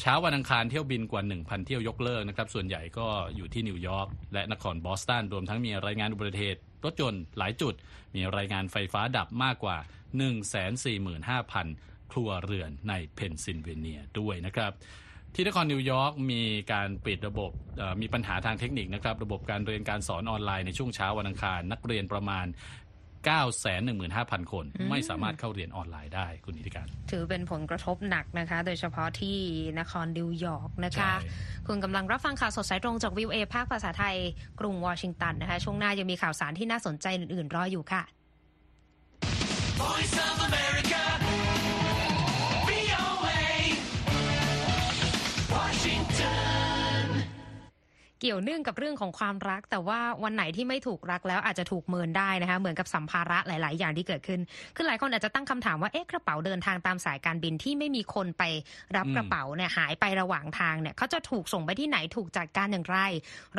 [0.00, 7.74] เช้าวันอังคารเที่ยวบินกว่า 1,000 เที่ยวยกเลิกนะครับ ส่วนใหญ่ก็อยู่ที่นิวยอร์กและนครบอสตัน รวมทั้งมีรายงานอุบัติเหตุรถยนต์หลายจุด
[8.14, 9.76] มีรายงานไฟฟ้าดับมากกว่า
[10.94, 14.72] 145,000 ครัวเรือนในเพนซิลเวเนียด้วยนะครับ
[15.34, 22.46] ที่นครนิวยอร์กมีการปิดระบบเอ่อมีปัญหาทางเทคนิคนะครับระบบการเรียนการสอนออนไลน์ในช่วงเช้าวันอังคาร นักเรียนประมาณ
[23.28, 29.38] 915,000 คนอืมไม่สามารถเข้าเรียนออนไลน์ได้คุณนิติการ ถือเป็นผลกระทบหนักนะคะ โดยเฉพาะที่
[29.78, 31.30] นครนิวยอร์กนะคะใช่
[31.68, 34.16] คุณกำลังรับฟังข่าวสดสายตรงจากวิวเอภาคภาษาไทย
[34.60, 38.02] กรุงวอชิงตันนะคะ ช่วงหน้ายังมีข่าวสารที่น่าสนใจอื่นๆรออยู่ค่ะ
[39.80, 40.93] Voice of America.
[48.24, 54.40] เกี่ยวเนื่องกับเรื่องของความรัก แต่ว่าวันไหนที่ไม่ถูกรักแล้วอาจจะถูกเมินได้นะคะเหมือนกับสัมภาระหลาย ๆ อย่างที่เกิดขึ้น
[54.76, 58.42] คือหลายคนอาจจะตั้งคำถามว่าเอ๊ะกระเป๋าเดินทางตามสายการบินที่ไม่มีคนไป
[58.96, 62.98] รับกระเป๋าเนี่ยหายไประหว่างทางเนี่ยเขาจะถูกส่งไปที่ไหนถูกจัดการอย่างไร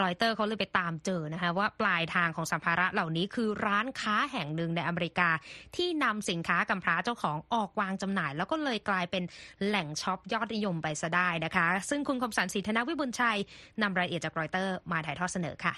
[0.02, 5.30] รอยเตอร์เขาเลยไปตามเจอนะคะว่าปลายทางของสัมภาระเหล่านี้คือร้านค้าแห่งหนึ่งในอเมริกา
[5.76, 9.24] ที่นำสินค้ากำพร้าเจ้าของออกวางจำหน่าย แล้วก็เลยกลายเป็น
[9.68, 13.38] แหล่งช็อปยอดนิยมไปซะได้นะคะ ซึ่งคุณคมสันต์ศรีธนวิบุญชัย
[13.82, 15.74] นำรายละเอียดจากรอยเตอร์มาถ่ายทอดเสนอค่ะ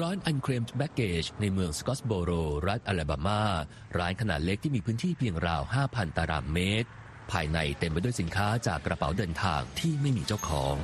[0.00, 2.32] ร้าน Unclaimed Baggage ในเมืองสกอตสโบโร
[2.68, 3.42] รัฐอลาบามา
[3.98, 6.88] ร้านขนาดเล็กที่มีพื้นที่เพียงราว 5,000 ตารางเมตร
[7.32, 10.74] ภายในเต็มไปด้วยสินค้าจากกระเป๋าเดินทางที่ไม่มีเจ้าของ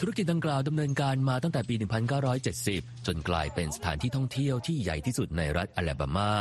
[0.00, 1.74] ธุรกิจดังกล่าวดำเนินการมาตั้งแต่ปี
[2.40, 6.32] 1970 จนกลายเป็นสถานที่ท่องเที่ยวที่ใหญ่ที่สุดในรัฐอลาบามา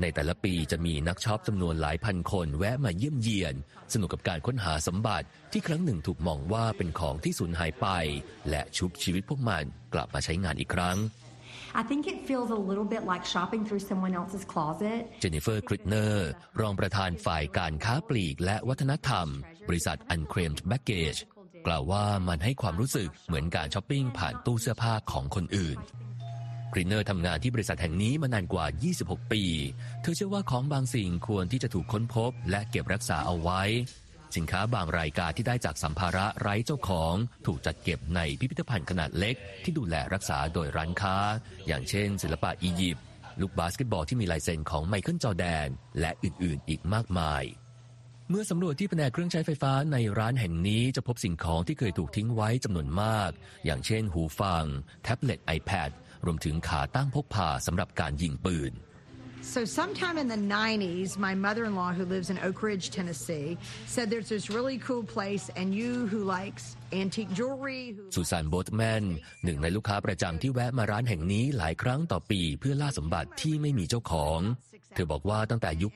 [0.00, 3.54] ในแต่ละปีจะมีนักช็อปจำนวนหลายพันคนแวะมาเยี่ยมเยียน
[3.92, 7.86] สนุกกับการค้นหาสมบัติที่ครั้งหนึ่งถูกมองว่าเป็นของที่สูญหายไป
[8.50, 10.98] และชุบชีวิตพวกมันกลับมาใช้งานอีกครั้ง
[11.80, 15.00] I think it feels a little bit like shopping through someone else's closet.
[15.20, 16.28] เจนนิเฟอร์คริตเนอร์
[16.60, 19.26] รองประธานฝ่ายการค้าปลีกและวัฒนธรรม
[19.68, 21.20] บริษัท Unclaimed Baggage
[21.66, 25.78] กล่าวว่ามันให้ความรู้สึกเหมือนการช้อปปิ้งผ่านตู้เสื้อผ้าของคนอื่น
[26.72, 28.66] คริตเนอร์ทำงานที่บริษัทแห่งนี้มานานกว่า
[28.98, 29.42] 26 ปี
[30.02, 33.62] เธอเชื่อว่าของบางสิ่งควรที่จะถูกค้นพบ และเก็บรักษาเอาไว้
[34.36, 37.14] สินค้าบางรายการที่ได้จากสัมภาระไร้เจ้าของ
[37.46, 41.16] ถูกจัดเก็บในพิพิธภัณฑ์ขนาดเล็ก ที่ดูแลรักษาโดยร้านค้า
[41.66, 43.04] อย่างเช่น ศิลปะอียิปต์
[43.40, 45.68] ลูกบาสเกตบอลที่มีลายเซ็นของไมเคิลจอร์แดน
[46.00, 47.44] และอื่นๆ อีกมากมาย
[48.30, 53.30] เมื่อสำรวจที่แผนกเครื่องใช้ไฟฟ้าในร้านแห่งนี้จะพบสิ่งของที่เคยถูกทิ้งไว้จำนวนมาก
[53.64, 54.64] อย่างเช่นหูฟัง
[55.02, 55.90] แท็บเล็ต iPad
[56.24, 58.74] รวมถึงขาตั้งพกพาสำหรับการยิงปืน
[59.42, 63.56] So, sometime in the 90s, my mother in law, who lives in Oak Ridge, Tennessee,
[63.86, 67.82] said there's this really cool place, and you who likes antique jewelry.
[67.96, 69.04] Who ซูซานโบทแมน
[69.44, 74.40] หนึ่งในลูกค้าประจำที่แวะมาร้านแห่งนี้หลายครั้งต่อปีเพื่อล่าสมบัติที่ไม่มีเจ้าของ
[74.94, 75.92] เธอบอกว่าตั้งแต่ยุค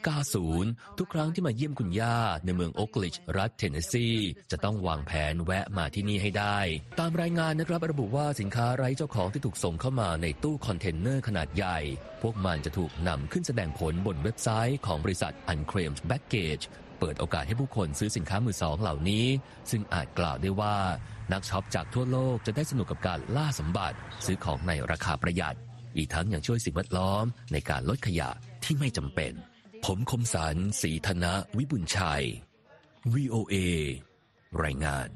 [0.48, 4.08] 90 ทุกครั้งที่มาเยี่ยมคุณย่า ในเมืองโอ๊กริดจ์ รัฐเทนเนสซี
[4.50, 6.58] จะต้องวางแผนแวะมาที่นี่ให้ได้
[7.00, 11.78] ตามรายงานนะครับระบุว่าสินค้าไร้เจ้าของที่ถูกส่งเข้ามาในตู้คอนเทนเนอร์ขนาดใหญ่
[12.22, 16.64] พวกมันจะถูกนำขึ้นแสดงผลบนเว็บไซต์ของบริษัท Unclaimed Baggage
[17.00, 19.26] เปิดโอกาสให้ผู้คนซื้อสินค้ามือสองเหล่านี้
[19.70, 20.76] ซึ่งอาจกล่าวได้ว่า
[21.32, 25.56] นักช็อปจากทั่วโลกจะได้สนุกกับการล่าสมบัติ ซื้อของในราคาประหยัด
[25.96, 28.30] อีกทั้งยังช่วยสิ่งแวดล้อมในการลดขยะ
[28.64, 29.32] ที่ไม่จำเป็น
[29.84, 32.24] ผมคมสารสีธนะวิบุญชัย
[33.14, 33.54] VOA
[34.62, 35.08] รายงาน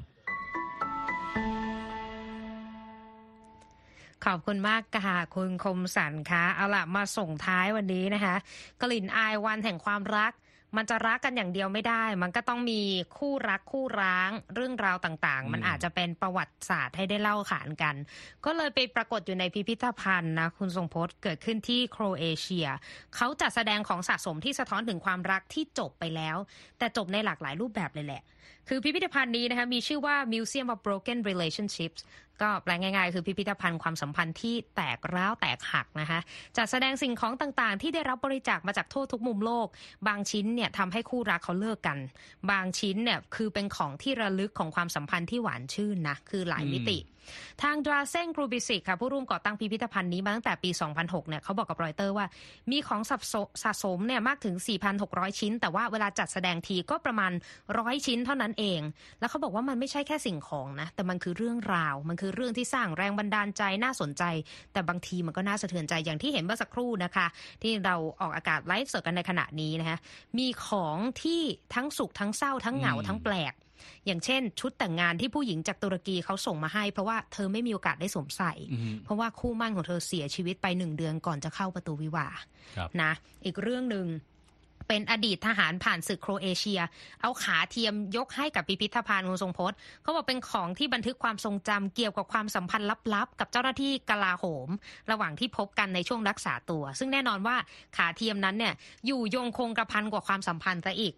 [4.25, 8.35] ขอบคุณมากค่ะคุณคมสันคะเอาล่ะมาส่งท้ายวันนี้นะคะ
[8.81, 10.31] กลิ่นอายวันแห่งความรัก
[10.77, 12.81] มันจะรักกันอย่างเดียวไม่ได้ มันก็ต้องมี
[13.17, 17.95] คู่รักคู่ร้างเรื่องราวต่างๆ มันอาจจะเป็นประวัติศาสตร์ให้ได้เล่าขานกัน
[18.45, 22.67] ก็เลยไปปรากฏอยู่ในพิพิธภัณฑ์นะคุณทรงพจน์เกิดขึ้นที่โครเอเชีย
[23.15, 26.37] เขาจัดแสดงของสะสมที่สะท้อนถึงความรักที่จบไปแล้ว
[26.77, 28.23] แต่จบในหลากหลายรูปแบบเลยแหละ
[28.69, 32.01] คือพิพิธภัณฑ์นี้นะคะมีชื่อว่า Museum of Broken Relationships
[32.41, 36.19] ก็แปลง่ายๆ คือพิพิธภัณฑ์ความสัมพันธ์ที่แตกร้าวแตกหักนะคะ
[36.57, 39.67] จัดแสดงสิ่งของต่างๆ ที่ได้รับบริจาคมาจากทั่วทุกมุมโลก
[40.07, 41.97] บางชิ้นเนี่ยทำให้คู่รักเขาเลิกกัน
[42.49, 46.97] บางชิ้นเนี่ยคือเป็นของที่ระลึกของความสัมพันธ์ที่หวานชื่นนะคือหลายมิติ
[47.61, 52.25] ทางดราเซนกรูบิสิกค่ะผู้ร่วมก่อตั้งพิพิธภัณฑ์นี้มาตั้งแต่ปี 2006 เนี่ยเขาบอกกับรอยเตอร์ว่า
[52.71, 54.55] มีของสะสสสมเนี่ยมากถึง
[54.97, 57.31] 4,600 ชิ้น แต่ว่าเวลาจัดแสดงทีก็ประมาณ
[57.79, 58.81] ร้อยชิ้นเท่านั้นเอง
[59.19, 64.23] แล้วเขาบอกว่ามันไม่ใช่แค่สิ่งของนะ แต่มันคือเรื่องราว มันคือเรื่องที่สร้างแรงบันดาลใจน่าสนใจ
[64.73, 67.25] แต่บางทีมันก็น่าสะเทือนใจอย่างที่เห็นเมื่อสักครู่นะคะ
[67.61, 69.97] ที่เราออกอากาศไลฟ์สดกันในขณะนี้นะคะ
[70.37, 71.41] มีของที่
[71.75, 73.53] ทั้งสุขทั้งเศร้าทั้งเหงาทั้งแปลก
[74.05, 82.37] อย่างเช่น ชุดแต่งงานที่ผู้หญิงจากตุรกีเขาส่งมาให้ เพราะว่าเธอไม่มีโอกาสได้สวมใส่อืมเพราะว่าคู่หมั่นของเธอเสียชีวิตไปหนึ่งเดือนก่อนจะเข้าประตูวิวาห์
[82.77, 83.11] ครับนะ
[83.45, 84.07] อีกเรื่องหนึ่ง
[84.87, 86.81] เป็นอดีตทหารผ่านศึกโครเอเชีย
[87.21, 94.69] เอาขาเทียมยกให้กับพิพิธภัณฑ์คุณทรงพจน์เขาบอกเป็นของที่บันทึกความทรงจำเกี่ยวกับความสัมพันธ์ลับๆ กับเจ้าหน้าที่กลาโหม
[95.11, 97.55] ระหว่างที่พบกันในช่วงรักษาตัว ซึ่งแน่นอนว่า
[97.97, 98.73] ขาเทียมนั้นเนี่ย
[99.05, 101.13] อยู่ยงคงกระพันกว่าความสัมพันธ์ซะอีก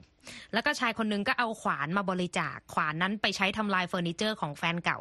[0.53, 4.99] แล้วก็ชายคนหนึงก็เอาขวานมาบริจาค ขวานนั้นไปใช้ทำลายเฟอร์นิเจอร์ของแฟนเก่า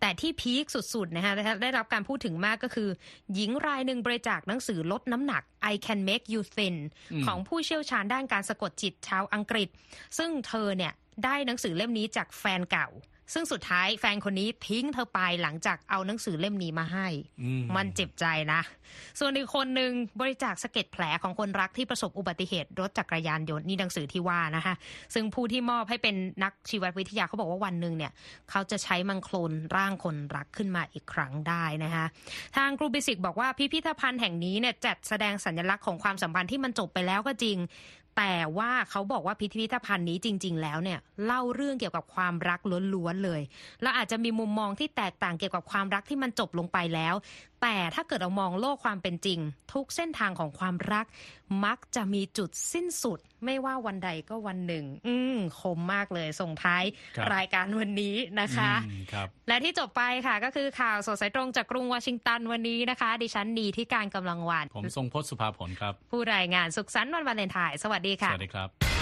[0.00, 1.32] แต่ที่พีคสุดๆนะคะ
[1.62, 2.88] ได้รับการพูดถึงมากก็คือ
[3.34, 6.76] หญิงรายหนึ่งบริจาคหนังสือลดน้ำหนัก I Can Make You Thin
[7.12, 9.68] อืมของผู้เชี่ยวชาญด้านการสะกดจิตชาวอังกฤษ
[10.18, 10.92] ซึ่งเธอเนี่ย
[11.24, 12.88] ได้หนังสือเล่มนี้จากแฟนเก่า
[13.34, 17.06] ซึ่งสุดท้ายแฟนคนนี้ทิ้งเธอไปหลังจากเอาหนังสือเล่มนี้มาให้
[17.42, 18.60] อืมมันเจ็บใจนะ
[19.18, 19.90] ส่วนอีกคนหนึ่ง
[20.20, 24.74] บริจาคสะเก็ดแผลของคนรักที่ประสบอุบัติเหตุรถจักรยานยนต์นี่หนังสือที่ว่านะคะ
[25.14, 28.12] ซึ่งผู้ที่มอบให้เป็นนักชีววิทยาเขาบอกว่าวันหนึ่งเนี่ย
[28.50, 32.04] เขาจะใช้มังโคลนร่างคนรักขึ้นมาอีกครั้งได้นะคะ
[32.56, 37.58] ทางกรูบิสิกบอกว่าพิพิธภัณฑ์แห่งนี้เนี่ยจัดแสดงสัญลักษณ์ของความสัมพันธ์ที่มันจบไปแล้วก็จริง
[38.16, 42.60] แต่ว่าเขาบอกว่าพิพิธภัณฑ์นี้จริง ๆ แล้วเนี่ยเล่าเรื่องเกี่ยวกับความรัก
[42.94, 43.40] ล้วนๆเลย
[43.82, 47.14] แล้วอาจจะมีมุมมองที่แตกต่างเกี่ยวกับความรักที่มันจบลงไปแล้ว
[47.62, 49.38] แต่ถ้าเกิดเรามองโลกความเป็นจริง
[49.72, 51.06] ทุกเส้นทางของความรัก
[51.64, 56.82] มักจะมีจุดสิ้นสุด ไม่ว่าวันใดก็วันหนึ่ง อืมคมมากเลยส่งท้าย
[57.16, 69.01] ครับรายการวันนี้นะคะอืมครับและที่จบไปค่ะก็คือข่าวสดสายตรงจากกรุงวอชิงตันวันนี้นะคะ ดิฉันนีที่การกำลังวัน ผมทรงพจน์สุภาผลครับ ผู้รายงานสุขสันต์วันวาเลนไทน์สวัสดีสค่ะวัสดีครับ